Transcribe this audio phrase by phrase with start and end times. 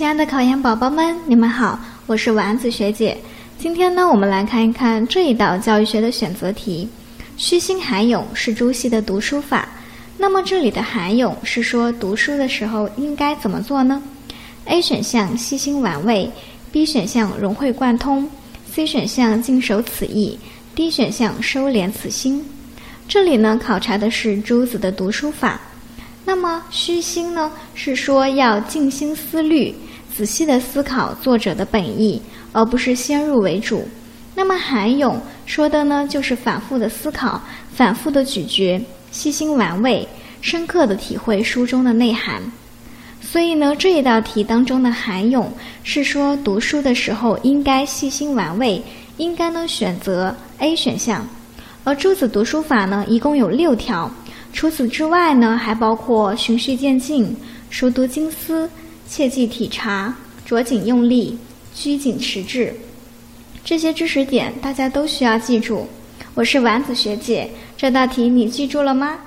[0.00, 3.14] 亲爱的考研宝宝们，你们好，我是丸子学姐。
[3.58, 6.88] 今天呢，我们来看一看这一道教育学的选择题。
[7.36, 9.68] 虚心涵咏是朱熹的读书法。
[10.16, 14.02] 那么这里的涵咏是说读书的时候应该怎么做呢
[14.64, 16.30] ？A 选项细心玩味
[16.72, 18.26] ，B 选项融会贯通
[18.72, 20.38] ，C 选项尽守此意
[20.74, 22.42] ，D 选项收敛此心。
[23.06, 25.60] 这里呢，考察的是朱子的读书法。
[26.24, 29.74] 那么虚心呢，是说要静心思虑，
[30.14, 32.20] 仔细的思考作者的本意，
[32.52, 33.88] 而不是先入为主。
[34.34, 37.40] 那么涵咏说的呢，就是反复的思考，
[37.72, 40.06] 反复的咀嚼，细心玩味，
[40.40, 42.40] 深刻的体会书中的内涵。
[43.20, 48.82] 所以呢，这一道题当中的涵咏是说读书的时候应该细心玩味，
[49.18, 51.26] 应该呢选择 A 选项。
[51.84, 54.10] 而朱子读书法呢，一共有六条。
[54.52, 57.36] 除此之外呢，还包括循序渐进、
[57.68, 58.68] 熟读经思、
[59.10, 61.36] 切记体察、着紧用力、
[61.74, 62.72] 拘谨持滞，
[63.64, 65.88] 这些知识点大家都需要记住。
[66.34, 69.18] 我是丸子学姐，这道题你记住了吗？